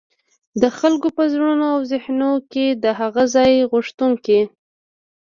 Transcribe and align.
د 0.61 0.63
خلګو 0.77 1.09
په 1.17 1.23
زړونو 1.33 1.65
او 1.75 1.79
ذهنونو 1.91 2.29
کي 2.51 2.65
د 2.83 2.85
هغه 2.99 3.23
ځان 3.33 3.51
غوښتونکي 3.71 4.39